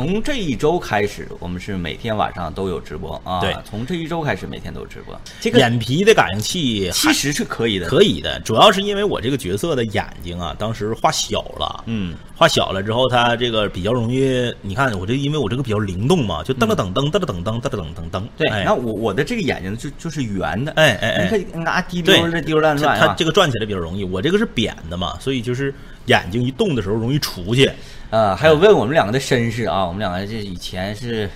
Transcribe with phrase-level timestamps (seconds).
[0.00, 3.38] 从这一周开始，我们是每天晚上都有直播啊。
[3.38, 5.14] 对从这一周开始，每天都有直播。
[5.42, 18.48] 这个眼皮的感应器其实是可以的，可以的，主要是因为我这个角色的眼睛啊，当时画小了，嗯，画小了之后，它这个比较容易，你看我这因为我这个比较灵动嘛，就噔了噔噔噔了噔噔噔了噔噔噔，对。
[18.48, 23.08] 哎那我我的这个眼睛就就是圆的，哎哎哎你可以拿滴对溜的滴溜乱它转啊。
[23.08, 25.74] 它这个转起来比较容易，我这个是扁的嘛，所以就是
[26.06, 27.70] 眼睛一动的时候容易出去。
[28.08, 31.28] 呃，还有问我们两个的身世啊，我们两个这以前是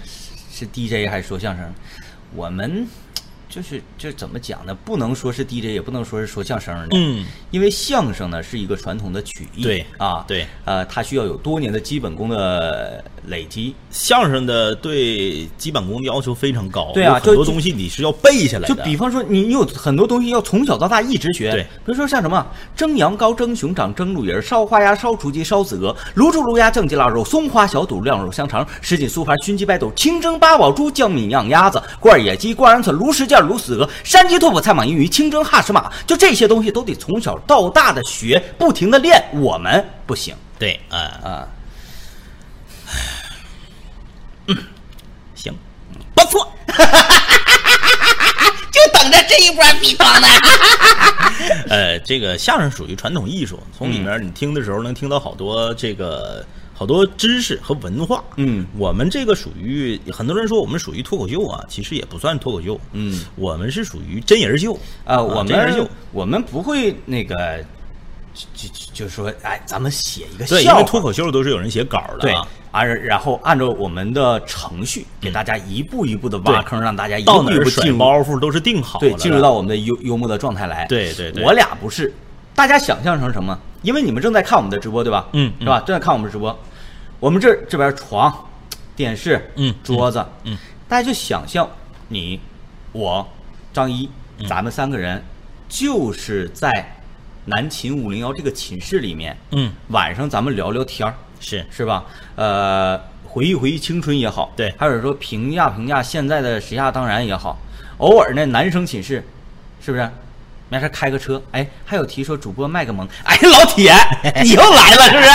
[0.51, 1.71] 是 DJ 还是说相声？
[2.35, 2.87] 我们
[3.55, 4.75] 就是就怎么讲呢？
[4.75, 18.75] 不能说是 DJ，也不能说是说相声的，嗯，因为相声呢是一个传统的曲艺，对啊，对，呃，它需要有多年的基本功的累积，相声的对基本功要求非常高，对啊很多东西你是要背下来的。
[18.75, 39.23] 就比方说，你你有很多东西要从小到大一直学，对比如说像什么蒸羊羔、蒸熊掌、蒸鹿尾儿、烧花鸭、烧雏鸡、烧子鹅、卤猪、卤鸭、酱鸡腊肉、松花小肚、晾肉香肠、什锦酥盘、熏鸡白肚、清蒸八宝猪、酱米酿鸭子、罐野鸡、罐鹌鹑、卤什件、卤死鹅、山鸡、兔脯、菜蟒、银鱼、清蒸哈什马，就这些东西都得从小到大的学，不停的练。
[39.33, 41.49] 我们不行对，啊、啊，行，
[46.15, 46.51] 不错。
[48.71, 50.27] 就等着这一波逼装呢。
[51.69, 58.23] 呃，这个相声属于传统艺术，从里面你听的时候能听到好多这个好多知识和文化。
[58.37, 62.81] 嗯，我们这个属于很多人说我们属于脱口秀啊，其实也不算脱口秀。
[62.93, 65.89] 嗯，我们是属于真人秀啊，我们真人秀。
[66.13, 67.65] 我们不会那个，
[68.35, 72.47] 就就就说，哎，咱们写一个对，因为脱口秀都是有人写稿的对啊。
[72.73, 80.85] 啊，然后按照我们的程序，给大家一步一步的挖坑，让大家一到哪儿步一步进包袱都是定好了对，的，进入到我们的幽幽默的状态来。
[80.87, 82.13] 对对对我俩不是，
[82.53, 83.57] 大家想象成什么？
[83.83, 85.29] 因为你们正在看我们的直播，对吧？
[85.35, 85.79] 嗯是吧？
[85.87, 86.59] 正在看我们直播，
[87.21, 88.35] 我们这这边床、
[88.97, 91.71] 电视、嗯桌子，嗯，大家就想象
[92.09, 92.41] 你、
[92.91, 93.25] 我、
[93.73, 95.23] 张一，嗯咱们三个人
[95.69, 96.94] 就是在
[97.47, 101.15] 南秦五零幺这个寝室里面，嗯，晚上咱们聊聊天儿。
[101.41, 102.05] 是是吧？
[102.37, 107.59] 呃，回忆回忆青春也好，对还有说评价评价现在的时下当然也好，
[107.99, 109.23] 偶尔呢男生寝室，
[109.85, 110.11] 是不是？
[110.71, 113.93] 没事开个车，哎，还有提说主播卖个萌， 哎，老铁，
[114.43, 115.29] 你又来了是不是？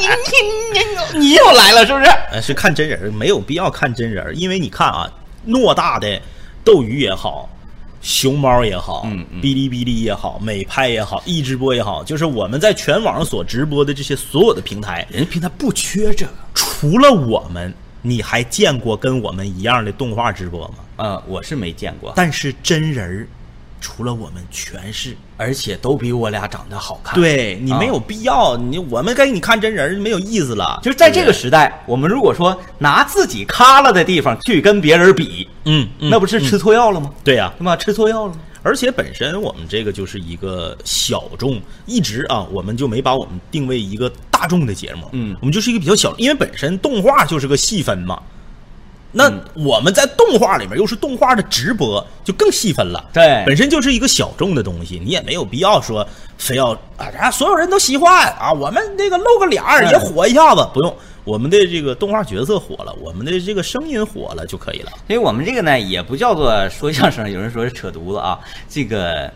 [0.00, 2.06] 你你你你又来了是不是？
[2.32, 5.08] 呃，是看真人儿，没有必要看真人儿，因为你看啊，
[5.46, 6.20] 偌大的
[6.64, 7.48] 斗鱼也好，
[8.02, 20.74] 熊猫也好，嗯嗯哔哩哔哩也好，美拍也好，易直播也好，就是我们在全网上所直播的这些所有的平台，人家平台不缺这个，除了我们，你还见过跟我们一样的动画直播吗？
[20.96, 23.28] 呃，我是没见过，但是真人儿，
[23.82, 25.14] 除了我们全是。
[25.36, 30.78] 而且都比我俩长得好看。，对你啊没有必要，你我们给你看真人没有意思了。
[30.82, 37.10] 就是在这个时代，我们如果说拿自己咖了的地方去跟别人比，嗯，嗯那不是吃错药了吗？
[37.24, 37.74] 对呀、对吧？
[37.74, 38.38] 吃错药了吗？
[38.62, 48.22] 而且本身我们这个就是一个小众，一直啊，我们就没把我们定位一个大众的节目，嗯我们就是一个比较小，因为本身动画就是个细分嘛。
[49.12, 53.04] 那嗯我们在动画里面又是动画的直播，就更细分了。
[53.12, 56.06] 对本身就是一个小众的东西，你也没有必要说
[56.38, 64.90] 非要啊，啊所有人都喜欢啊，我们那个露个脸儿也嗯火一下子，不用，我们的这个动画角色火了，我们的这个声音火了就可以了。
[65.06, 69.30] 所以我们这个呢，也不叫做说相声，有人说是扯犊子啊，这个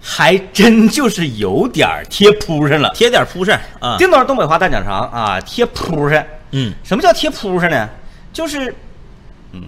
[0.00, 2.90] 还真就是有点儿贴扑上了。
[2.94, 6.24] 贴点扑上啊，叮咚，东北话大讲堂啊，贴扑上。
[6.52, 7.88] 嗯什么叫贴扑上呢？
[8.36, 8.74] 就是，
[9.52, 9.62] 嗯，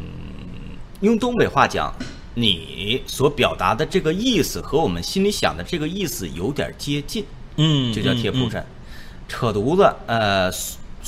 [1.00, 1.90] 用东北话讲，
[2.34, 7.24] 你所表达的这个意思和我们心里想的这个意思有点接近，
[7.56, 8.62] 嗯，就叫贴扑嗯上。
[9.26, 10.50] 扯犊子，呃，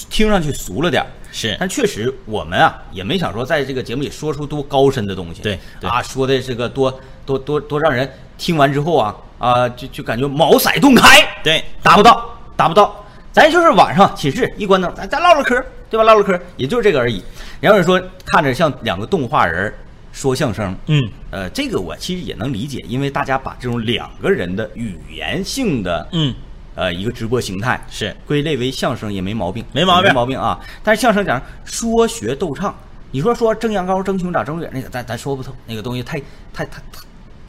[0.08, 13.04] 听上去俗了点儿是但确实我们啊也没想说在这个节目里说出多高深的东西，对对啊，说的这个多多多多让人听完之后啊啊就就感觉茅塞顿开，对，达不到，达不到。
[13.32, 16.04] 咱就是晚上寝室一关灯，咱咱唠唠嗑，对吧？
[16.04, 17.22] 唠唠嗑，也就是这个而已。
[17.60, 19.72] 然后有人说看着像两个动画人
[20.12, 26.34] 说相声，嗯呃，这个我其实也能理解，因为大家把这种两个人的语言性的嗯，
[26.74, 30.58] 呃一个直播形态是归类为相声也没毛病，没毛病没毛病啊。
[30.82, 32.74] 但是相声讲说学逗唱，
[33.10, 36.18] 你说说蒸羊羔、蒸熊掌、蒸鹿眼那个，咱咱说不透，那个东西太
[36.52, 37.00] 太太太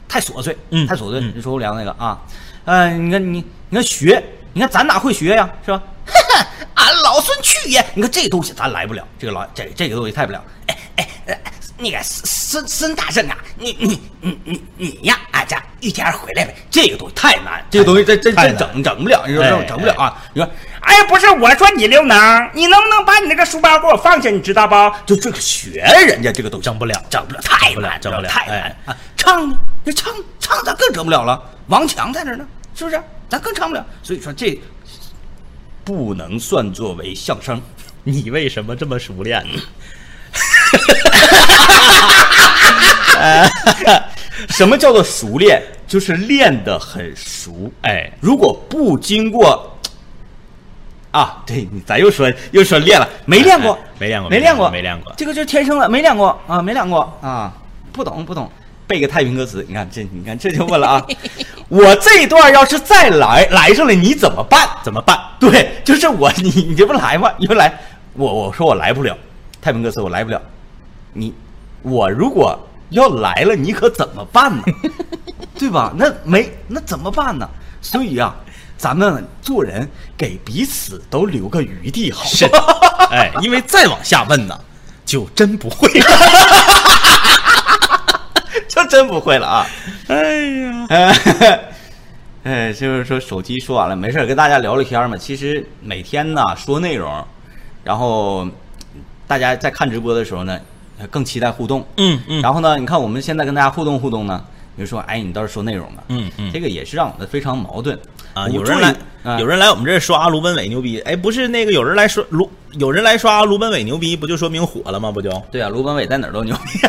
[0.08, 1.20] 太琐碎，嗯太琐碎。
[1.20, 2.20] 嗯你说不良那个啊，
[2.64, 4.22] 呃，你看你你看学，
[4.52, 5.82] 你看咱哪会学呀，是吧？
[6.82, 10.44] 俺老孙去也，你看这东西咱来不了，这个老这这个东西太不了。
[10.66, 11.38] 哎哎，呃
[11.78, 20.20] 那个孙孙大圣啊，你你你你你呀，啊，这一天回来呗，这个东西太难，这个东西这这这整整不了，你说整不了啊？
[20.34, 20.50] 你说
[20.80, 24.28] 哎呀，不是我说你刘能，你能不能把你那个书包给我放下？
[24.30, 24.74] 你知道不？
[25.06, 28.96] 就这个学人家这个都整不了整不了，太难，整不了太难啊！
[29.16, 32.44] 唱呢，这唱唱咱更整不了了，王强在那呢，
[32.74, 33.00] 是不是？
[33.28, 34.60] 咱更唱不了，所以说这
[35.84, 37.60] 不能算作为相声。
[38.04, 39.62] 你为什么这么熟练呢？
[44.48, 45.62] 什么叫做熟练？
[45.86, 47.70] 就是练得很熟。
[47.82, 49.78] 哎，如果不经过
[51.12, 57.52] 啊，对你咱又说又说练了，没练过哎，没练过没练过，没练过这个就是天生的，没练过啊，没练过啊，
[57.92, 58.50] 不懂不懂。
[58.86, 61.06] 背个太平歌词，你看这，你看这就问了啊，
[61.72, 64.68] 我这一段要是再来来上了，你怎么办？
[64.84, 65.18] 怎么办？
[65.40, 67.32] 对，就是我，你你这不来吗？
[67.38, 67.72] 你不来，
[68.12, 69.16] 我我说我来不了，
[69.62, 70.38] 太平歌词我来不了，
[71.14, 71.32] 你
[71.80, 72.58] 我如果
[72.90, 74.62] 要来了，你可怎么办呢？
[75.58, 75.90] 对吧？
[75.96, 77.48] 那没那怎么办呢？
[77.80, 78.36] 所以啊，
[78.76, 82.58] 咱们做人给彼此都留个余地，好是吗？
[83.10, 84.60] 哎，因为再往下问呢，
[85.06, 86.06] 就真不会了。
[88.68, 89.66] 就真不会了啊！
[90.08, 90.86] 哎呀，
[92.44, 95.16] 哎，就是说手机说完了，没事跟大家聊聊天嘛。
[95.16, 97.24] 其实每天呢说内容，
[97.84, 98.46] 然后
[99.26, 100.58] 大家在看直播的时候呢，
[101.10, 101.86] 更期待互动。
[101.96, 104.44] 嗯嗯然后呢，你看我们现在跟大家互动互动呢，
[104.74, 106.04] 你就说，哎，你倒是说内容了。
[106.08, 107.98] 嗯嗯这个也是让我们非常矛盾
[108.34, 115.12] 啊，有人来，啊有人来我们这儿刷卢本伟牛逼，哎，不是那个有人来说卢，有人来刷卢本伟牛逼，不就说明火了吗？
[115.12, 115.30] 不就？
[115.52, 116.80] 对啊，卢本伟在哪儿都牛逼。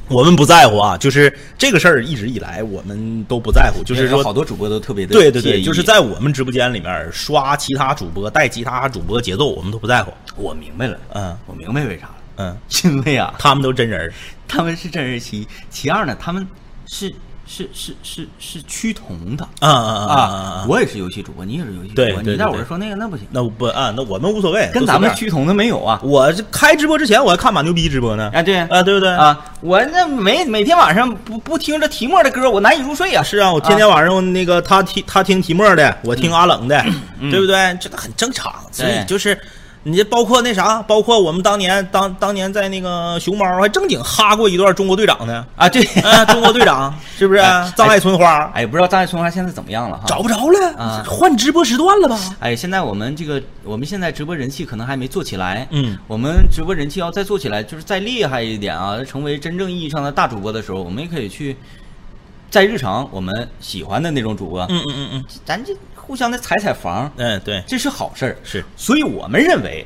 [0.09, 10.13] 我们不在乎啊，就是这个事儿一直以来我们都不在乎，就是说好多主播都特别的对对对，就是在我们直播间里面刷其他主播带其他主播节奏，我们都不在乎。
[10.35, 11.37] 我明白了，嗯。
[11.45, 14.11] 我明白为啥了，嗯，因为啊， 他们都真人，
[14.47, 16.47] 他们是真人其一，其二呢，他们
[16.85, 17.13] 是
[17.47, 20.65] 是是是是趋同的啊啊啊啊啊！
[20.67, 25.99] 我也是游戏主播，你也是游戏主播，你在我这说那个那不行，那不啊，那我们无所谓，跟咱们趋同的没有啊。
[26.03, 28.29] 我这开直播之前我还看马牛逼直播呢。
[28.33, 29.09] 啊，对啊，对不对？
[29.09, 33.23] 啊，我那每每天晚上不不听着提莫的歌，我难以入睡呀。
[33.23, 36.83] 是啊，我天天晚上那个他听他听提莫的，我听阿冷的，
[37.19, 37.77] 嗯对不对？
[37.79, 38.53] 这个很正常。
[38.71, 39.39] 所以就是，
[39.83, 45.45] 你这包括那啥，包括我们当年当当年在那个熊猫还正经哈过一段中国队长呢。
[45.55, 47.71] 啊，对，啊，中国队长 是不是哎？
[47.75, 50.03] 葬爱春花哎，不知道张爱春花现在怎么样了哈？
[50.07, 52.19] 找不着了啊换直播时段了吧？
[52.39, 55.67] 哎，现在我们这个，我们现在直播人气可能还没做起来。
[55.71, 61.55] 嗯我们直播人气要再做起来，就是再厉害一点啊，成为真正意义上的大主播的时候，我们也可以去
[62.49, 65.73] 在日常我们喜欢的那种主播，嗯嗯嗯嗯，咱这
[66.07, 68.37] 互相的踩踩房，嗯，对，这是好事儿。
[68.43, 69.85] 是所以我们认为，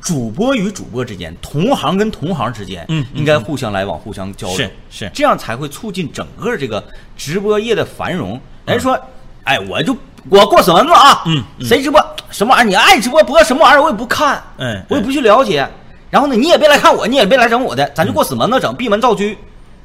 [0.00, 6.82] 主播与主播之间，同行跟同行之间，嗯嗯应该互相来往，互相交流，是是这样才会促进整个这个
[7.16, 8.40] 直播业的繁荣。
[8.64, 8.98] 人嗯说，
[9.42, 9.96] 哎，我就
[10.30, 12.68] 我过死蚊子啊，嗯嗯谁直播什么玩意儿？
[12.68, 13.82] 你爱直播播什么玩意儿？
[13.82, 15.68] 我也不看，嗯我也不去了解。
[16.08, 19.24] 然后呢，你也别来看我，你也别来整我的，咱就过死门子整，闭门造车。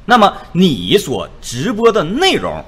[0.04, 2.64] 那么你所直播的内容，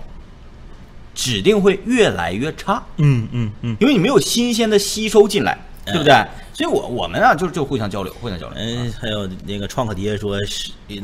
[1.15, 2.83] 指定会越来越差。
[2.97, 6.15] 嗯嗯嗯，因为你没有新鲜的吸收进来，嗯对不对？
[6.53, 8.57] 所以我我们啊，就就互相交流，互相交流。
[8.59, 10.97] 嗯，还有那个创可贴说是那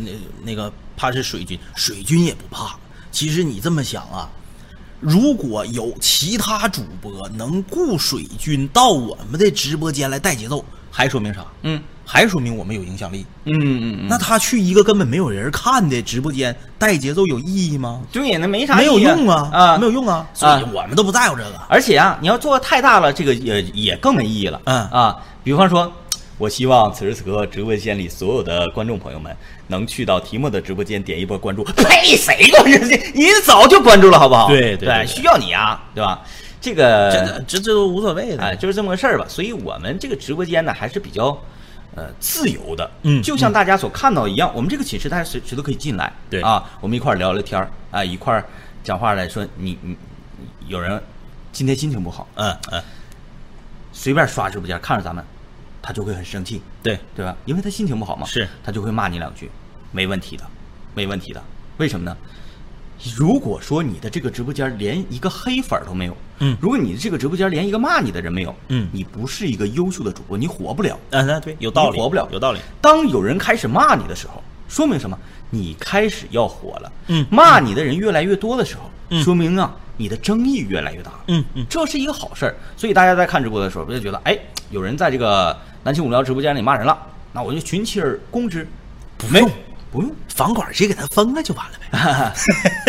[0.45, 2.77] 那个怕是水军，水军也不怕。
[3.11, 4.31] 其实你这么想啊，
[5.01, 11.45] 如果有其他主播能雇水军到我们的直播间来带节奏，还说明啥？
[11.63, 13.25] 嗯还说明我们有影响力。
[13.45, 18.03] 嗯嗯嗯，那他去一个根本没有人看的直播间带节奏有意义吗？
[18.11, 21.53] 对，那没啥没有用啊啊，没有用啊，所以我们都不在乎这个。
[21.69, 24.61] 而且啊，你要做的太大了，这个也也更没意义了。
[24.65, 25.93] 嗯啊，比方说，
[26.37, 29.35] 我希望此时此刻直播间里所有的观众朋友们
[29.69, 31.63] 能去到提莫的直播间点一波关注。
[31.63, 32.97] 呸，谁关注这？
[33.15, 34.49] 你早就关注了，好不好？
[34.49, 36.21] 对对对需要你啊，对吧？
[36.61, 38.43] 这个这这这都无所谓的。
[38.43, 39.25] 哎，就是这么个事儿吧。
[39.29, 41.39] 所以我们这个直播间呢，还是比较
[42.01, 48.43] 呃自由的，嗯就像大家所看到一样，我们这个寝室大家谁谁都可以进来，对啊，我们一块儿聊聊天儿啊，一块儿
[48.83, 49.95] 讲话来说，你你
[50.39, 51.01] 你有人
[51.53, 52.83] 今天心情不好，嗯嗯，
[53.93, 55.23] 随便刷直播间看着咱们，
[55.83, 57.37] 他就会很生气，对，对吧？
[57.45, 59.51] 因为他心情不好嘛，是他就会骂你两句，
[59.93, 60.45] 没问题的，
[60.95, 61.43] 没问题的。
[61.77, 62.17] 为什么呢？
[63.17, 70.99] 如果说你的这个直播间连一个黑粉都没有，嗯如果你的这个直播间连一个骂你的人没有，嗯你不是一个优秀的主播，你火不了。
[71.11, 72.61] 啊，那对，有道理，你活不了有道理。
[72.81, 75.19] 当有人开始骂你的时候，说明什么？
[75.49, 76.93] 你开始要火了。
[77.09, 81.13] 嗯骂你的人越来越多的时候，嗯说明啊，你的争议越来越大。
[81.29, 82.55] 嗯嗯这是一个好事儿。
[82.77, 84.39] 所以大家在看直播的时候，不要觉得哎，
[84.71, 86.99] 有人在这个南青五聊直播间里骂人了，
[87.33, 88.69] 那我就群起而攻之。
[89.31, 89.51] 没不用
[89.91, 92.33] 不用，房管直接给他封了就完了呗。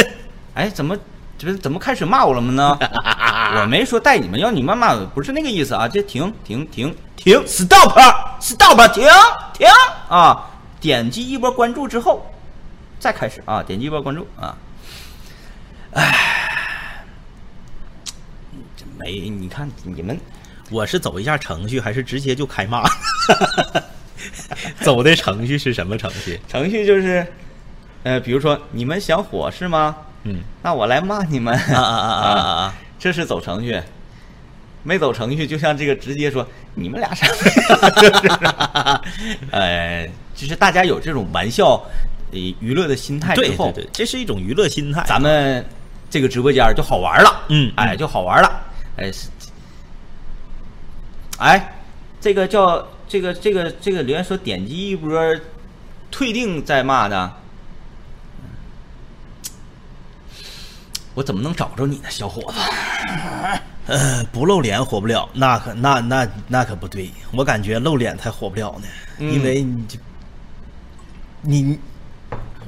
[0.54, 0.98] 哎，怎么
[1.38, 2.78] 这怎么开始骂我了吗呢？
[3.62, 5.88] 我没说带你们，要你们骂，不是那个意思啊！
[5.88, 7.98] 这停停停停，stop
[8.40, 9.04] stop 停
[9.54, 9.68] 停
[10.08, 10.48] 啊！
[10.80, 12.26] 点击一波关注之后，
[13.00, 13.62] 再开始啊！
[13.62, 14.56] 点击一波关注啊！
[15.94, 17.04] 哎，
[18.78, 20.18] 这没你看你们
[20.70, 22.84] 我是走一下程序，还是直接就开骂？
[24.86, 26.40] 走的程序是什么程序？
[26.48, 27.26] 程序就是，
[28.04, 29.96] 呃，比如说你们想火是吗？
[30.24, 32.76] 嗯那我来骂你们啊啊啊啊啊啊！
[33.00, 33.82] 这是走程序，
[34.84, 36.46] 没走程序，就像这个直接说
[36.76, 37.26] 你们俩啥，
[38.00, 38.28] 就是
[39.52, 41.84] 呃，就是大家有这种玩笑、
[42.32, 45.04] 呃娱乐的心态之后，对对对，这是一种娱乐心态。
[45.08, 45.66] 咱们
[46.10, 48.62] 这个直播间就好玩了，嗯哎，就好玩了，
[48.98, 49.28] 哎，是
[51.40, 51.74] 哎，
[52.20, 55.12] 这个叫这个这个这个留言说点击一波
[56.10, 57.34] 退订再骂的。
[61.14, 62.60] 我怎么能找着你呢，小伙子？
[63.88, 68.88] 呃，不露脸火不了，那可那那那可不对，我感觉露脸才火不了呢，
[69.18, 70.00] 嗯因为你就
[71.42, 71.78] 你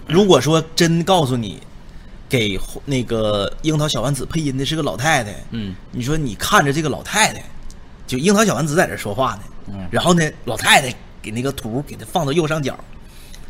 [0.05, 1.63] 如果说真告诉你
[2.27, 7.41] 给那个樱桃小丸子配音的是个老太太，嗯，你说你看着这个老太太，
[8.05, 12.77] 就樱桃小丸子在这说话呢，嗯然后呢，老太太给那个图给它放到右上角，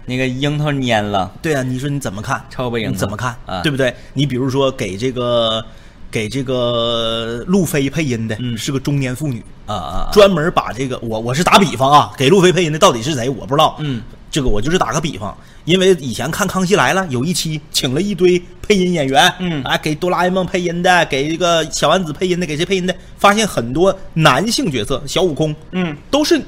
[0.06, 2.44] 那个樱桃蔫了，对啊，你说你怎么看？
[2.50, 3.36] 超不樱你怎么看？
[3.46, 3.94] 啊对不对？
[4.14, 5.66] 你比如说给这个
[6.12, 10.10] 给这个路飞配音的，嗯是个中年妇女，啊啊啊！
[10.12, 14.02] 专门把这个我我是打比方啊，给路飞配音的到底是谁我不知道，嗯，
[14.34, 19.62] 这个我就是打个比方，因为以前看《康熙来了》有一期请了一堆配音演员，嗯。
[19.64, 26.42] 啊，给哆啦 A 梦配音的，给这个小丸子配音的，给谁配音的，发现很多男性角色，小悟空，嗯，都是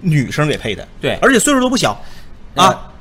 [0.00, 1.14] 女生给配的，对。
[1.22, 1.92] 而且岁数都不小，
[2.56, 2.66] 啊。
[2.66, 2.92] 啊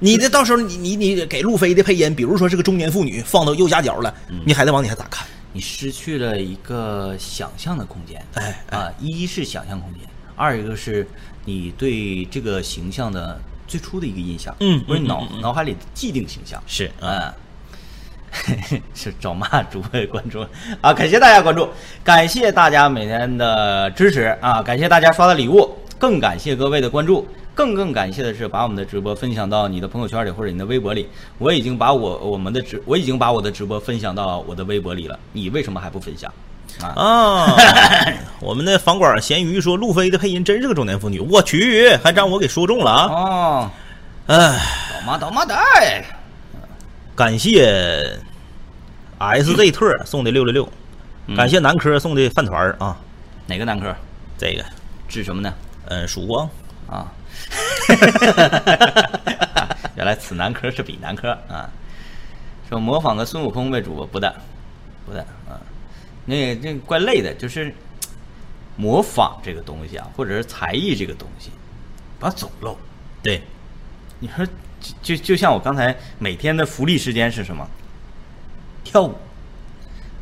[0.00, 4.40] 你这到时候你你你给路飞的配音，比如说是个中年妇女，放到右下角了，嗯。
[4.44, 5.24] 你海贼王你还咋看？
[5.52, 8.20] 你失去了一个想象的空间。
[8.34, 8.78] 哎哎。
[8.78, 10.02] 啊，一是想象空间，
[10.34, 11.06] 二一个是
[11.44, 13.38] 你对这个形象的
[13.70, 16.60] 最初的一个印象，嗯或者脑脑海里的既定形象。
[16.66, 17.32] 是嗯，
[18.92, 20.44] 是找骂主播关注
[20.80, 20.92] 啊！
[20.92, 21.68] 感谢大家关注，
[22.02, 24.60] 感谢大家每天的支持啊！
[24.60, 27.24] 感谢大家刷的礼物，更感谢各位的关注，
[27.54, 31.08] 更更感谢的是把我们的直播分享到你的朋友圈里或者你的微博里。
[31.38, 36.32] 我已经把我我们的直我已经把我的直播分享到我的微博里了，你为什么还不分享？
[36.82, 37.56] 啊，啊，
[38.40, 43.06] 我们的房管咸鱼说路飞的配音真是个中年妇女，我去，还让我给说中了啊！
[43.12, 43.70] 哦，
[44.26, 44.58] 哎，
[44.94, 45.54] 倒妈倒妈的，
[47.14, 48.18] 感谢
[49.18, 50.72] SZ 特送的六六六，
[51.26, 51.36] 嗯。
[51.36, 52.96] 感谢南科送的饭团儿啊，
[53.46, 53.94] 哪个南科？
[54.38, 54.64] 这个。
[55.08, 55.52] 指什么呢？
[55.86, 56.48] 嗯曙光。
[56.88, 57.12] 啊，
[59.96, 61.68] 原来此南科是彼南科啊！
[62.68, 64.34] 说模仿个孙悟空呗主播不的，
[65.04, 65.58] 不的啊，
[66.24, 67.74] 那那怪累的，就是
[68.76, 71.50] 模仿这个东西啊，或者是才艺这个东西，
[72.18, 72.76] 不要走漏。
[73.22, 73.42] 对，
[74.18, 74.46] 你说
[74.80, 77.68] 就就就像我刚才每天的福利时间是什么？
[78.82, 79.14] 跳舞，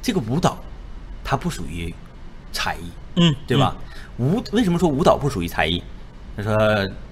[0.02, 0.58] 这个舞蹈
[1.22, 1.94] 它不属于
[2.52, 3.76] 才艺，嗯，对吧？
[4.18, 5.82] 舞为什么说舞蹈不属于才艺？
[6.36, 6.54] 他说：“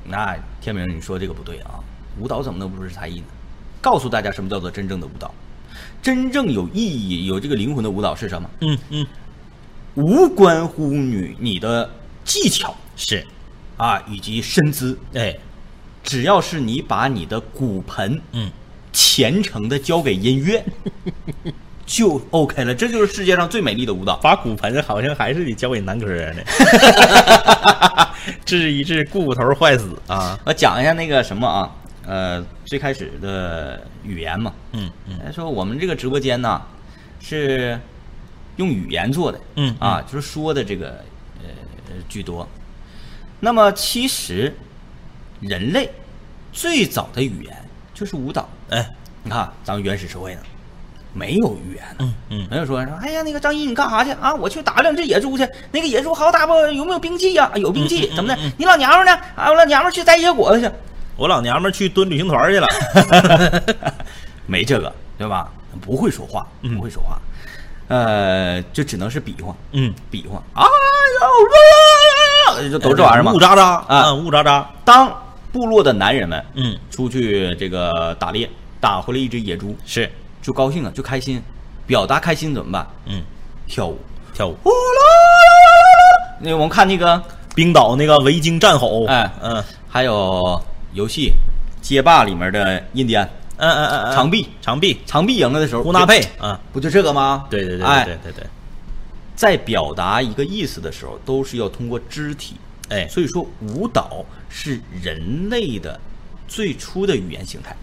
[0.04, 1.80] 那天明，你说这个不对啊，
[2.18, 3.26] 舞蹈怎么能不是才艺呢？
[3.80, 5.32] 告诉大家什么叫做真正的舞蹈，
[6.02, 8.48] 真正有意义、有这个灵魂的舞蹈是什么？
[8.60, 9.06] 嗯嗯。
[9.94, 11.88] 无关乎你你的
[12.24, 12.74] 技巧。
[12.96, 13.26] 是，
[13.76, 15.34] 啊，以及身姿，哎，
[16.02, 18.50] 只要是你把你的骨盆嗯，
[18.92, 20.64] 虔诚的交给音乐，
[21.86, 22.74] 就 OK 了。
[22.74, 24.16] 这就是世界上最美丽的舞蹈。
[24.16, 26.42] 把骨盆好像还是得交给男科呢，
[28.44, 31.70] 治一治骨头坏死啊，我讲一下那个什么啊，
[32.06, 36.60] 呃，最开始的语言嘛，嗯嗯他说我们这个直播间呢
[37.20, 37.78] 是
[38.56, 41.04] 用语言做的，嗯啊，就是说的这个
[41.42, 41.48] 呃
[42.08, 42.46] 居多。
[43.38, 44.52] 那么其实
[45.40, 45.88] 人类
[46.52, 47.56] 最早的语言
[47.94, 48.48] 就是舞蹈。
[48.70, 48.84] 哎，
[49.22, 50.40] 你看咱们原始社会呢，
[51.12, 54.34] 没有语言呢，嗯嗯没有说说，哎呀，那个张一你干啥去啊？
[54.34, 56.52] 我去打两只野猪去，那个野猪好打不？
[56.72, 58.50] 有没有兵器呀、有兵器，怎么的嗯？
[58.58, 59.12] 你老娘们呢？
[59.36, 60.70] 啊，我老娘们去摘野果子去。
[61.16, 62.66] 我老娘们儿去蹲旅行团去了，
[64.46, 65.50] 没这个，对吧？
[65.80, 67.18] 不会说话，嗯不会说话，
[67.88, 70.42] 呃，就只能是比划，嗯，比划。
[70.54, 70.64] 哎
[72.62, 73.38] 呦，就都这玩意儿嘛雾。
[73.38, 75.10] 渣渣啊雾渣渣，当
[75.52, 78.48] 部落的男人们嗯，出去这个打猎，
[78.80, 80.10] 打回来一只野猪，是，
[80.42, 81.42] 就高兴啊，就开心，
[81.86, 82.86] 表达开心怎么办？
[83.06, 83.22] 嗯，
[83.66, 83.98] 跳舞。
[84.34, 84.56] 跳舞。
[86.40, 87.22] 那我们看那个，
[87.54, 90.62] 冰岛那个维京战吼，哎嗯，还有
[90.96, 91.32] 游戏
[91.80, 93.28] 街霸里面的印第安。
[93.58, 94.48] 嗯嗯嗯嗯，长臂。
[94.60, 96.20] 长臂，长臂赢了的时候，胡纳佩。
[96.38, 97.46] 啊，不就这个吗？
[97.48, 98.04] 对对对哎。
[98.04, 98.46] 对对对，
[99.34, 102.56] 在表达一个意思的时候，都是要通过肢体。
[102.88, 105.98] 哎，所以说，舞蹈是人类的
[106.46, 107.76] 最初的语言形态。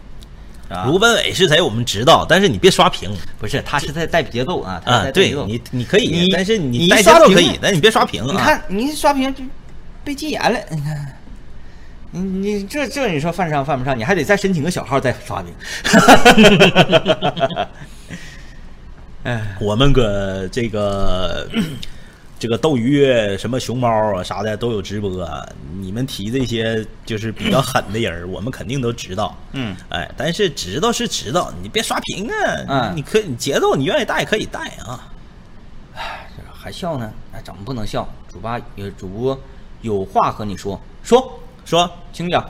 [0.69, 3.11] 啊，卢本伟是谁我们知道，但是你别刷屏。
[3.39, 5.45] 不是他是在带节奏啊，他是啊，在带对节奏。
[5.47, 8.27] 你你可以，但是你你带节奏可以，但你别刷屏啊。
[8.31, 9.43] 你看你一刷屏就
[10.03, 11.17] 被禁言了，你看。
[12.15, 15.51] 你你这这你说犯上犯不上，你还得再申请个小号再刷屏。
[19.23, 21.49] 哎，我们搁这个
[22.37, 23.03] 这个斗鱼
[23.35, 25.43] 什么熊猫啊啥的都有直播、啊，
[25.79, 29.35] 你们提这些就是比较狠的人，我们肯定都知道。
[29.53, 32.65] 嗯，哎，但是知道是知道，你别刷屏啊！
[32.67, 35.09] 嗯你可以你节奏你愿意带可以带啊。
[36.51, 37.11] 还笑呢？
[37.33, 38.07] 哎，怎么不能笑？
[38.31, 39.39] 主播有主播
[39.81, 42.49] 有话和你说，说说请讲。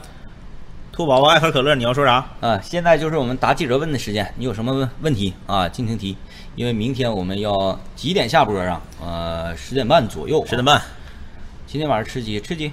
[0.91, 2.23] 兔宝宝爱喝可乐，你要说啥？
[2.39, 5.67] 啊，现在就是我们答记者问的时间，你有什么问问题啊？
[5.67, 6.15] 尽情提，
[6.55, 8.79] 因为明天我们要几点下播啊？
[9.01, 10.45] 呃，十点半左右。
[10.45, 10.79] 十点半。
[11.65, 12.71] 今天晚上吃鸡，吃鸡，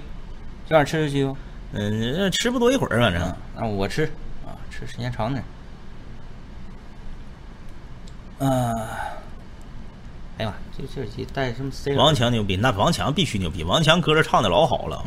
[0.67, 1.35] 今晚上吃鸡不？
[1.73, 4.05] 嗯，吃不多一会儿，反正啊，那我吃
[4.45, 5.43] 啊，吃时间长点。
[8.37, 8.47] 啊，
[10.37, 11.95] 哎呀妈，这这耳机带什么 C？
[11.95, 15.03] 王强牛逼，那王强必须牛逼，王强歌儿唱的老好了。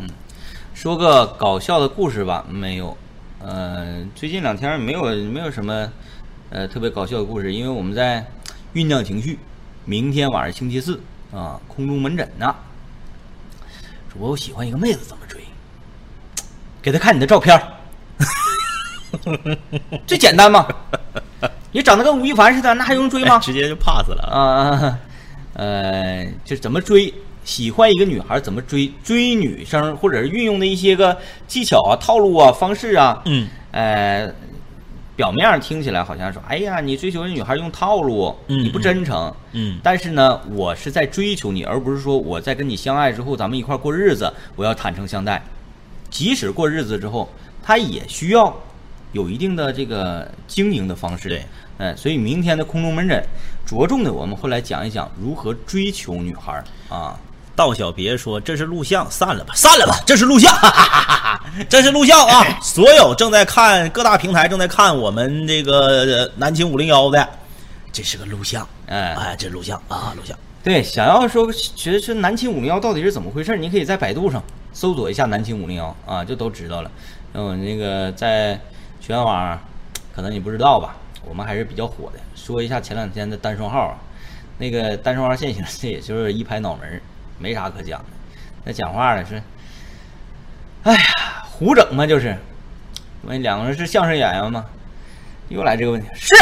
[0.74, 2.96] 说个搞笑的故事吧，没有。
[3.40, 5.88] 呃，最近两天没有没有什么
[6.50, 8.26] 呃特别搞笑的故事，因为我们在
[8.74, 9.38] 酝酿情绪。
[9.86, 11.00] 明天晚上星期四
[11.32, 12.54] 啊，空中门诊呢。
[14.12, 15.40] 主播，我喜欢一个妹子，怎么追？
[16.82, 17.62] 给她看你的照片儿，
[20.06, 20.66] 最简单嘛。
[21.70, 23.38] 你长得跟吴亦凡似的，那还用追吗？
[23.38, 24.40] 直接就 pass 了啊！
[24.40, 24.98] 啊，
[25.54, 27.12] 呃，就怎么追？
[27.44, 28.90] 喜欢一个女孩怎么追？
[29.04, 34.34] 追女生或者是运用的一些个技巧啊、套路啊、方式啊，嗯，呃，
[35.14, 39.32] 表面上听起来好像说，哎呀，你追求女孩用套路，嗯你不真诚。
[39.52, 45.40] 嗯但是呢，我是在追求你，而不是说我在跟你相爱之后，咱们一块儿过日子，我要坦诚相待。
[46.10, 47.28] 即使过日子之后，
[47.62, 48.52] 他也需要
[49.12, 51.28] 有一定的这个经营的方式。
[51.28, 51.42] 对，
[51.76, 53.22] 嗯，所以明天的空中门诊，
[53.66, 57.20] 着重的我们会来讲一讲如何追求女孩儿啊。
[57.56, 62.58] 道小别说这是录像，散了吧，散了吧，这是录像， 哈哈哈哈这是录像啊！
[62.60, 67.28] 所有正在看各大平台正在看我们这个呃南秦五零幺的，
[67.92, 70.36] 这是个录像，哎哎，这录像啊，录像。
[70.64, 76.90] 对，想要说觉得是南秦五零幺到底是怎么回事，你可以在百度上搜索一下南秦五零幺啊，就都知道了。
[77.34, 78.58] 嗯，那个在
[79.00, 79.58] 全网
[80.14, 82.18] 可能你不知道吧，我们还是比较火的。
[82.34, 83.96] 说一下前两天的单双号啊，
[84.58, 87.02] 那个单双号现行，这也就是一拍脑门儿，
[87.38, 88.06] 没啥可讲的。
[88.64, 89.42] 那讲话的是，
[90.84, 91.00] 哎呀，
[91.44, 92.36] 胡整嘛就是。
[93.22, 94.64] 问两个人是相声演员吗？
[95.48, 96.36] 又来这个问题，是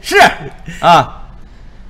[0.00, 0.16] 是
[0.80, 1.22] 啊。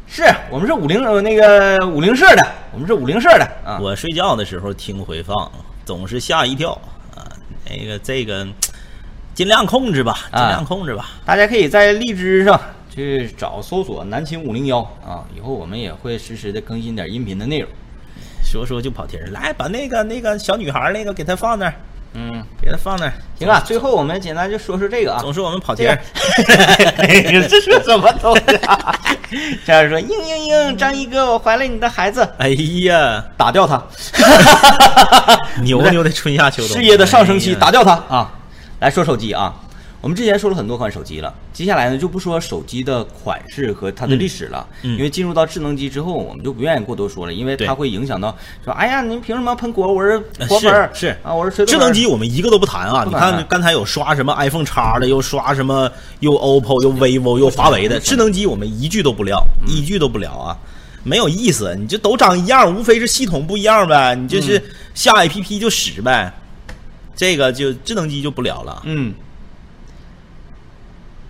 [0.08, 3.78] 是我们是五零呃那个五零社的，我们是五零社的啊。
[3.80, 5.50] 我睡觉的时候听回放，
[5.84, 6.70] 总是吓一跳
[7.14, 7.26] 啊。
[7.68, 8.46] 那个这个
[9.34, 11.10] 尽量控制吧，尽量控制吧。
[11.24, 12.58] 大家可以在荔枝上
[12.96, 17.68] 去找搜索“南秦五零幺”啊，以后我们也会实时的更新点音频的内容。
[18.42, 21.74] 说说就跑题儿，来把那个那个小女孩儿那个给她放那儿，
[22.14, 23.12] 嗯，给她放那儿。
[23.38, 25.20] 行啊，最后我们简单就说说这个啊。
[25.20, 25.98] 总是我们跑题儿。
[27.46, 28.98] 这是什么东西啊？
[29.66, 32.48] 这样说，嘤嘤嘤，张一哥，我怀了你的孩子，哎
[32.84, 33.84] 呀，打掉他。
[35.60, 38.32] 牛牛的春夏秋冬，事业的上升期，哎打掉他啊！
[38.80, 39.54] 来说手机啊，
[40.00, 49.92] 我们之前说了很多款手机了，接下来呢就不说手机的款式和它的历史了，嗯嗯因为进入到智能机之后，我们就不愿意过多说了，因为它会影响到说，哎呀，您凭什么喷国？
[49.92, 53.04] 我是果粉儿是是啊，我是水智能机我们一个都不谈啊！
[53.04, 60.56] 你看刚才有刷什么 iPhone 叉的，又刷什么又 OPPO 又 vivo 又华为的，智能机我们一句都不聊，一句都不聊啊，
[61.02, 61.74] 没有意思。
[61.74, 64.62] 你就都长一样，无非是系统不一样呗，你就是
[64.94, 66.32] 下 APP 就使呗。
[67.16, 68.82] 这个就智能机就不聊了。
[68.84, 69.14] 嗯，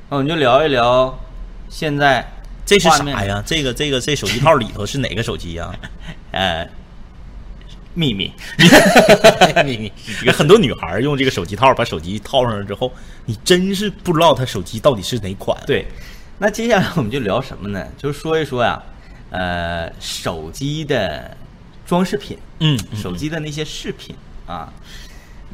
[0.08, 1.18] 那我们就聊一聊
[1.68, 2.24] 现在
[2.64, 3.42] 这是啥呀？
[3.44, 5.74] 这个这个这手机套里头是哪个手机呀？
[6.32, 6.68] 呃
[7.94, 8.30] 秘密。
[9.64, 9.92] 你你
[10.24, 12.92] 你很多女孩用这个手机套把手机套上了之后，
[13.24, 15.58] 你真是不知道她手机到底是哪款。
[15.66, 15.86] 对，
[16.38, 17.86] 那接下来我们就聊什么呢？
[17.96, 18.80] 就是说一说呀，
[19.30, 21.36] 呃，手机的
[21.86, 24.14] 装饰品，嗯，嗯手机的那些饰品
[24.46, 24.72] 啊。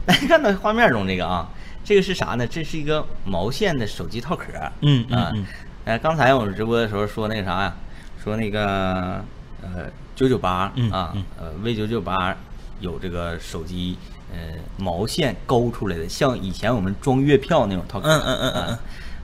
[0.04, 1.48] 大 家看到画面中这个啊，
[1.84, 2.46] 这个是啥呢？
[2.46, 4.56] 这是一个毛线的手机套壳。
[4.58, 5.46] 啊嗯嗯嗯，
[5.84, 7.74] 呃，刚才我们直播的时候说那个啥呀，
[8.22, 9.24] 说那个
[9.62, 12.36] 呃九九八嗯啊嗯，呃 V 九九八
[12.80, 13.96] 有这个手机
[14.32, 14.38] 呃
[14.76, 18.78] 毛线勾出来的，像以前我们装月票那种套壳，嗯嗯嗯嗯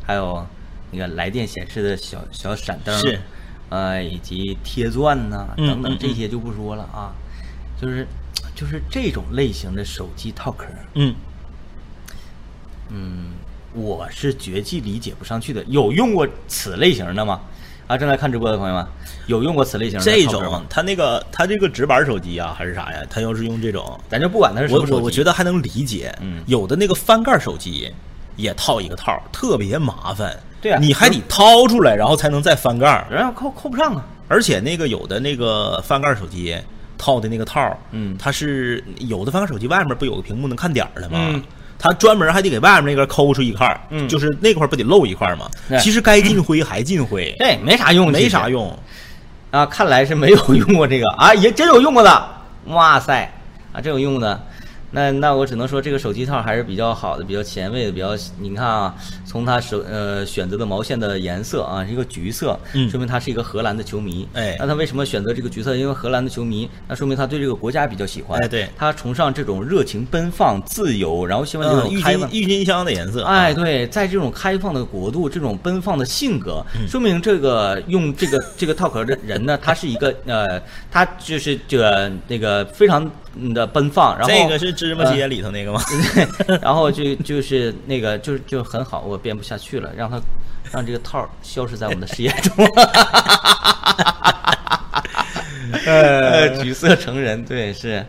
[0.05, 0.45] 还有
[0.91, 3.21] 那个来电显示的小小闪灯，是，
[3.69, 7.13] 呃，以及贴钻呐、嗯等等嗯这些就不说了啊，
[7.81, 8.07] 就是
[8.55, 11.15] 就是这种类型的手机套壳，嗯，
[12.91, 13.33] 嗯，
[13.73, 15.63] 我是绝技理解不上去的。
[15.69, 17.41] 有用过此类型的吗？
[17.87, 18.87] 啊，正在看直播的朋友们，
[19.29, 20.63] 有用过此类型的这种？
[20.69, 23.01] 他那个他这个直板手机啊，还是啥呀？
[23.09, 26.15] 他要是用这种，咱就不管他是什么手机，我我我觉得还能理解。
[26.21, 27.91] 嗯有的那个翻盖手机
[28.37, 30.39] 也套一个套，特别麻烦。
[30.61, 33.07] 对啊你还得掏出来，然后才能再翻盖。
[33.11, 34.05] 然后扣扣不上啊。
[34.29, 36.55] 而且那个有的那个翻盖手机
[36.99, 41.19] 套的那个套，嗯它是有的翻盖手机外面不有个屏幕能看点儿的吗？
[41.33, 41.43] 嗯
[41.79, 45.49] 它专门还得给外面那根抠出一块儿，嗯就是那块儿不得漏一块儿吗？
[45.81, 48.77] 其实该进灰还进灰，对没啥用，没啥用。
[49.51, 49.65] 啊。
[49.65, 52.29] 看来是没有用过这个啊，也真有用过的。
[52.67, 53.31] 哇塞，
[53.73, 54.43] 啊，真有用的。
[54.91, 58.95] 那那我只能说这个手机套还是比较好的，比较前卫的，比较你看啊，
[59.27, 64.27] 从他手呃选择的毛线的颜色啊，一个橘色，嗯说明他是一个荷兰的球迷。
[64.33, 65.77] 哎那他为什么选择这个橘色？
[65.77, 68.41] 因为荷兰的球迷，那说明他对这个国家比较喜欢。
[68.43, 72.31] 哎对他崇尚这种热情奔放、自由，然后希望这种开放。
[72.31, 83.11] 金郁金香的颜色，哎，对，在这种开放的国度，这种奔放的性格，说明这个用这个这个套壳的人呢，他是一个呃，他就是这个那个非常嗯
[83.55, 85.81] 的奔放，然后这个是芝麻街里头那个吗？
[86.61, 90.21] 然后就就是那个就就很好，我编不下去了，让他
[90.73, 92.55] 让这个套消失在我们的视野中。
[95.87, 98.05] 呃， 橘色成人，对，是，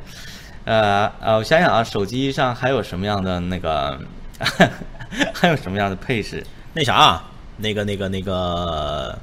[0.65, 3.99] 呃呃，我想想啊，手机上还有什么样的那个，
[5.33, 6.43] 还有什么样的配饰？
[6.73, 7.21] 那啥，
[7.57, 9.17] 那个那个那个，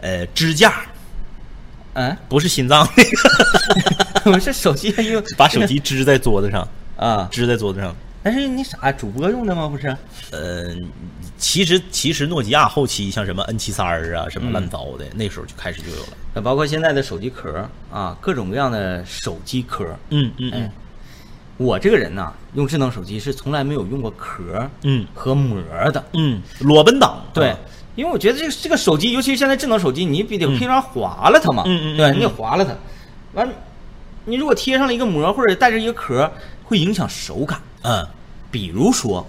[0.00, 0.84] 呃，支架
[1.94, 3.02] 嗯，不是心脏那
[4.24, 7.94] 个， 我是手机用 把手机支在桌子上， 啊，支在桌子上。
[8.22, 9.68] 但是你啥主播用的吗？
[9.68, 9.88] 不是？
[10.30, 10.74] 呃，
[11.36, 16.08] 其实其实诺基亚后期像什么 N 七三儿啊，什么乱糟的，那时候就开始就有了。
[16.34, 19.84] 呃包括现在的手机壳啊，各种各样的手机壳。
[20.10, 20.70] 嗯嗯嗯，
[21.58, 26.02] 我这个人呐，用智能手机是从来没有用过壳嗯和膜的。
[26.14, 27.58] 嗯，裸奔党对啊，
[27.96, 32.72] 因为我觉得这个这个手机，尤其是现在智能手机，你必得平常划了它嘛，对，你得划了它。
[33.34, 33.48] 完，
[34.24, 36.28] 你如果贴上了一个膜或者带着一个壳，
[36.64, 37.60] 会影响手感。
[37.82, 38.04] 嗯
[38.50, 39.24] 比如说，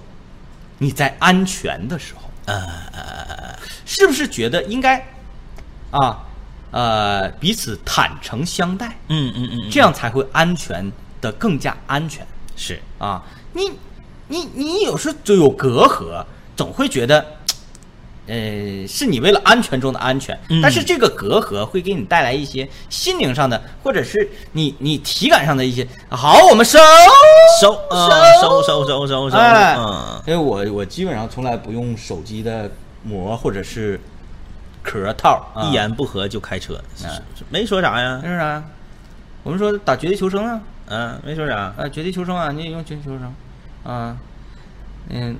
[0.77, 5.03] 你在安全的时候，呃是不是觉得应该
[5.91, 6.23] 啊
[6.71, 12.25] 呃彼此坦诚相待，嗯嗯嗯，这样才会安全的更加安全
[12.55, 13.23] 是啊？
[13.53, 13.71] 你
[14.27, 16.25] 你你有时候就有隔阂，
[16.55, 17.23] 总会觉得。
[18.27, 25.87] 呃，是你为了安全中的安全，嗯但是这个隔阂会给你带来一些心灵上的，或者是你你体感上的一些。
[26.09, 26.79] 好，我们收
[27.61, 28.09] 收啊
[28.41, 32.69] 收收收收收，哎嗯，因为我我基本上从来不用手机的
[33.03, 33.99] 膜或者是
[34.81, 38.63] 壳套，啊一言不合就开车嗯，没说啥呀没说啥？
[39.43, 43.31] 我们说打绝地求生啊，嗯，没说啥，啊，绝地求生啊，你也用绝地求生，
[43.83, 44.17] 啊，
[45.09, 45.37] 嗯，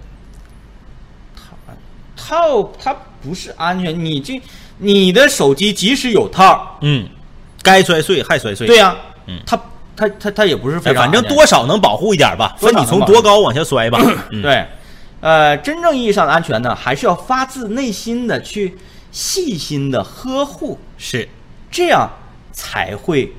[2.28, 4.42] 套套它不是安全，你这
[4.78, 7.08] 你的手机即使有套，嗯，
[7.62, 8.96] 该摔碎还摔碎，对呀、
[9.28, 9.40] 嗯。
[9.46, 9.60] 它
[9.96, 14.00] 它它它也不是非哎，常，反正多少能保护一点吧，多少分你从多高往下摔吧，
[14.32, 14.66] 嗯，对，
[15.22, 18.78] 呃，真正意义上的安全呢，还是要发自内心的去
[19.12, 21.28] 细心的呵护，是，
[21.72, 22.10] 这样
[22.52, 23.32] 才会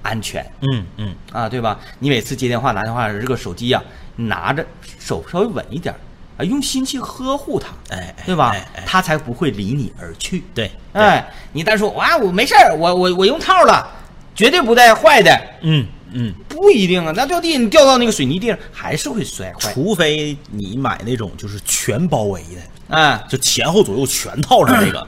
[0.00, 0.44] 安全。
[0.72, 1.78] 嗯嗯，啊，对吧？
[1.98, 3.82] 你每次接电话拿电话这个手机呀、
[4.16, 4.64] 拿着
[4.98, 6.00] 手稍微稳一点儿
[6.38, 8.54] 啊，用心去呵护它，哎，哎对吧
[8.86, 10.44] 它才不会离你而去。
[10.54, 13.86] 对，哎，你单说哇，我没事儿，我我我用套了，
[14.34, 17.12] 绝对不带坏的，嗯嗯，不一定啊。
[17.14, 19.72] 那掉地你掉到那个水泥地上，还是会摔坏。
[19.72, 25.06] 除非你买那种就是全包围的，哎，就前后左右全套上那个。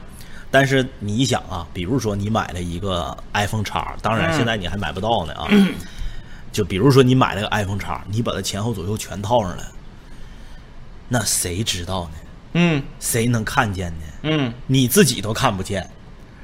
[0.53, 5.47] 但是你想啊，比如说你买了一个 iPhone 叉，当然嗯现在你还买不到呢啊。
[6.51, 9.63] 就比如说你买了个 iPhone 叉，你把它前后左右全套上了，
[11.13, 12.11] 那谁知道呢？
[12.53, 12.81] 嗯。
[13.01, 14.05] 谁能看见呢？
[14.23, 15.85] 嗯，你自己都看不见。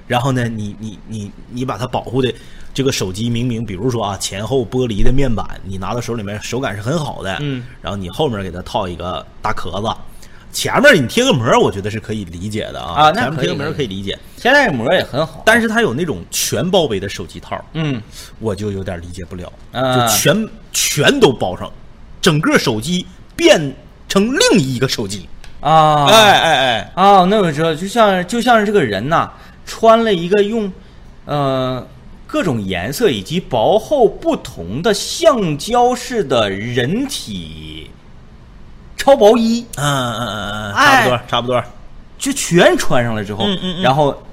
[0.08, 2.34] 然后呢，你你你你把它保护的
[2.74, 9.88] 这个手机明明，比如说啊，前后玻璃的面板，你拿到手里面手感是很好的，嗯，然后你后面给它套一个大壳子，
[10.52, 18.02] 前面你贴个膜，我觉得是可以理解的啊，啊前面贴个膜可以理解，现在膜也很好，但是它有那种全包围的手机套，嗯。
[18.40, 20.08] 我就有点理解不了，啊。
[20.08, 21.72] 就全全都包上，
[22.22, 23.76] 整个手机变
[24.08, 25.28] 成另一个手机，
[25.60, 29.30] 啊，哎哎哎，哦，那我知道，就像就像是这个人呐，
[29.66, 30.72] 穿了一个用，
[31.26, 31.86] 呃，
[32.26, 37.90] 各种颜色以及薄厚不同的橡胶式的人体
[38.96, 41.04] 超薄衣，嗯嗯嗯嗯，差哎。
[41.04, 41.64] 不多差不多。
[42.18, 43.82] 就全穿上了之后，嗯嗯嗯。
[43.84, 44.24] 然后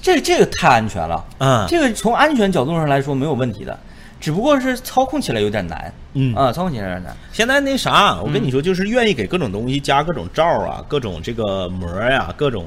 [0.00, 1.66] 这这个太安全了，嗯。
[1.68, 3.78] 这个从安全角度上来说没有问题的，
[4.22, 6.32] 只不过是操控起来有点难，嗯。
[6.34, 12.66] 啊，操控起来有点难，现在那啥，我跟你说，就是愿意给各种东西加各种罩啊，各种这个膜呀、各种，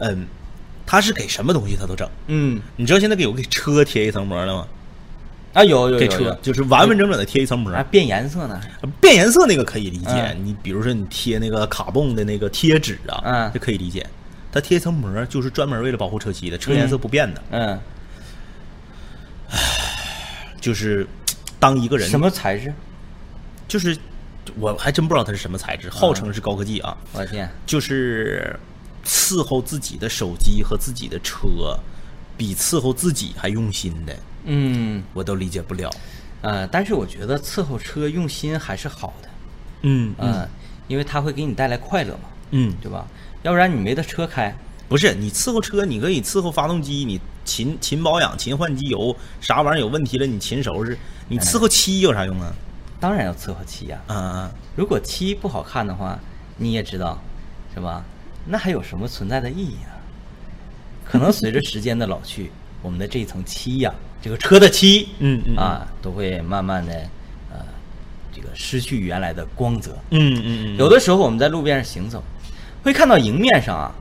[0.00, 0.26] 嗯，
[0.84, 2.06] 他是给什么东西他都整。
[2.26, 4.68] 嗯，你知道现在给有给车贴一层膜了吗？
[5.54, 7.72] 啊有有有给车就是完完整整的贴一层膜。
[7.72, 8.60] 啊变颜色呢，
[9.00, 10.44] 变颜色那个可以理解，嗯。
[10.44, 13.50] 你比如说你贴那个卡泵的那个贴纸啊，嗯。
[13.54, 14.06] 这可以理解。
[14.52, 17.42] 它贴一层膜，就是专门为了保护车漆的，车颜色不变的。
[17.50, 17.78] 嗯，
[20.68, 21.06] 就是
[21.58, 22.70] 当一个人什么材质？
[23.66, 23.96] 就是
[24.56, 28.54] 我还真不知道它是什么材质，号称是高科技啊，我的天，就是
[29.02, 31.74] 伺候自己的手机和自己的车，
[32.36, 35.02] 比伺候自己还用心的，嗯。
[35.14, 35.90] 我都理解不了。
[36.42, 39.28] 呃，但是我觉得伺候车用心还是好的，
[39.84, 40.46] 嗯嗯，
[40.86, 43.06] 因为它会给你带来快乐嘛，嗯，对吧？
[43.42, 44.54] 要不然你没得车开，
[44.86, 50.96] 不是你伺候车，你可以伺候发动机，你勤勤保养、勤换机油，啥玩意儿有问题了你勤收拾。
[51.28, 52.52] 你伺候漆有啥用啊？
[53.00, 56.18] 当然要伺候漆呀、啊啊，如果漆不好看的话，
[56.58, 57.18] 你也知道，
[57.74, 58.04] 是吧？
[58.44, 59.96] 那还有什么存在的意义啊？
[61.04, 62.50] 可能随着时间的老去，
[62.82, 66.92] 我们的这一层漆呀、这个车的漆，嗯嗯嗯啊，都会慢慢的，
[67.50, 67.64] 呃，
[68.34, 69.92] 这个失去原来的光泽。
[70.10, 72.22] 嗯嗯嗯，有的时候我们在路边上行走，
[72.82, 73.94] 会看到迎面上啊，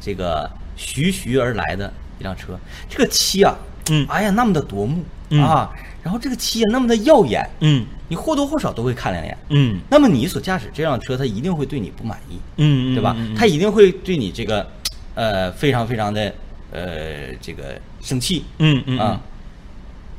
[0.00, 2.56] 这个徐徐而来的一辆车，
[2.88, 3.56] 这个漆啊，
[3.90, 5.72] 嗯哎呀，那么的夺目、嗯啊，
[6.04, 9.36] 然后这个漆啊那么的耀眼，嗯你或多或少都会看两眼。
[9.48, 13.14] 嗯那么你所驾驶这辆车，它一定会对你不满意，嗯，对吧？
[13.18, 14.68] 嗯它一定会对你这个，
[15.14, 16.32] 呃，非常非常的，
[16.70, 19.20] 呃，这个生气，嗯嗯啊。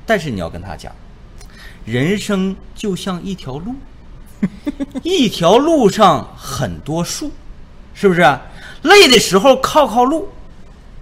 [0.06, 0.92] 但是你要跟他讲，
[1.86, 3.76] 人生就像一条路，
[5.04, 7.32] 一条路上很多树，
[7.94, 8.22] 是不是？
[8.84, 10.28] 累的时候靠靠路，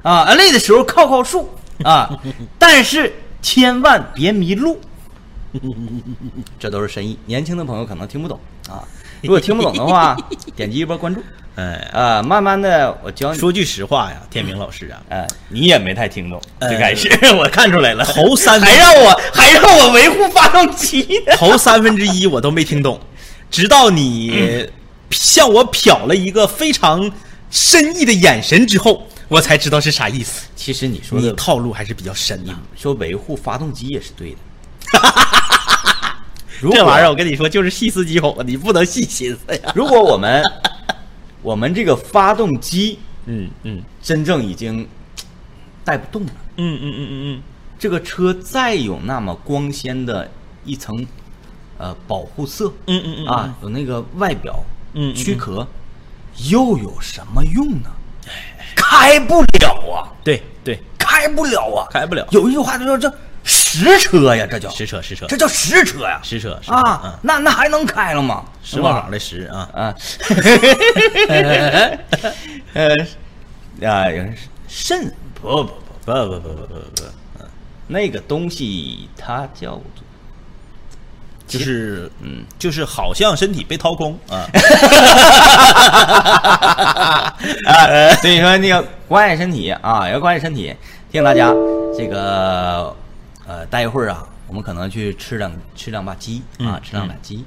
[0.01, 1.49] 啊，累的时候靠靠树
[1.83, 2.09] 啊，
[2.57, 4.79] 但是千万别迷路。
[6.59, 8.83] 这都是深意，年轻的朋友可能听不懂啊。
[9.21, 10.15] 如果听不懂的话，
[10.55, 11.21] 点击一波关注
[11.55, 13.39] 哎，啊，慢慢的我教你。
[13.39, 21.05] 说句实话呀，天明老师啊，哎，你也没太听懂，呃最开始我看出来了，头三还让我还让我维护发动机。
[21.35, 22.99] 头三分之一我都没听懂，
[23.49, 24.69] 直到你
[25.09, 27.11] 向我瞟了一个非常
[27.49, 30.47] 深意的眼神之后，我才知道是啥意思。
[30.55, 32.53] 其实你说你的套路还是比较深的。
[32.75, 34.37] 说维护发动机也是对的。
[36.59, 39.71] 如这玩意儿我跟你说，就是细思极恐，你不能细心思呀。
[39.73, 40.43] 如果我们
[41.41, 44.85] 我们这个发动机嗯嗯真正已经
[45.85, 47.43] 带不动了，嗯嗯嗯嗯嗯
[47.77, 50.29] 这个车再有那么光鲜的
[50.65, 51.07] 一层
[51.77, 54.61] 呃保护色，嗯嗯嗯啊，有那个外表
[54.93, 55.65] 嗯躯壳，
[56.49, 57.89] 又有什么用呢？
[58.75, 62.25] 开不了啊，对对，开不了啊，开不了。
[62.31, 63.11] 有一句话就说这
[63.43, 64.69] 实车呀，这叫。
[64.69, 65.25] 实车实车。
[65.27, 66.73] 这叫实车呀，实车实车。
[66.73, 68.43] 啊嗯，那那还能开了吗？
[68.63, 69.95] 石宝坊的石啊，啊，
[72.73, 72.95] 呃，
[73.87, 74.35] 啊，有人
[74.67, 75.73] 肾不不
[76.05, 77.03] 不不不不不不不，
[77.87, 79.83] 那个东西它叫做
[81.49, 84.45] 就是嗯，就是好像身体被掏空啊。
[87.65, 90.73] 啊， 所以说那个关爱身体啊，要关爱身体。
[91.11, 91.51] 提醒大家，
[91.97, 92.95] 这个
[93.47, 97.43] 呃，待一会儿啊，我们可能去吃两吃两把鸡啊，吃两把鸡。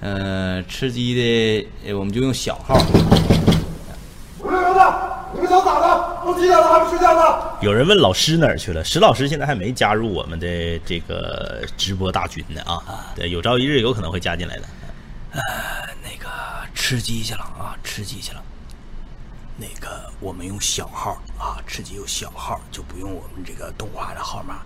[0.00, 2.76] 呃，吃鸡的呃我们就用小号，
[5.36, 6.22] 你们想咋的？
[6.24, 7.22] 都几点了还不睡觉呢？
[7.60, 8.82] 有人问老师哪儿去了？
[8.82, 14.62] 石老师现在还没加入我们的这个直播大军呢啊，对，有朝一日有可能会加进来的。
[15.32, 15.40] 呃
[16.02, 16.30] 那个
[16.74, 18.42] 吃鸡去了啊，吃鸡去了。
[19.58, 24.60] 那个我们用小号啊，吃鸡用小号，就不用我们这个动画的号码。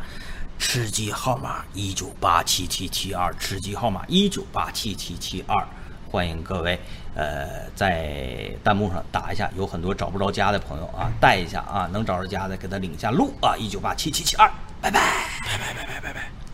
[0.58, 5.66] 吃鸡号码一九八七七七二，吃鸡号码一九八七七七二，
[6.10, 6.78] 欢迎各位
[7.14, 15.00] 呃在弹幕上打一下，有很多找不着家的朋友啊，带一下啊，能找着家的给他领一下路啊，一九八七七七二，拜拜。
[15.00, 16.49] 拜拜拜拜拜拜